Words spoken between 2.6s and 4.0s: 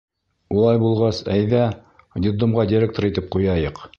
директор итеп ҡуяйыҡ.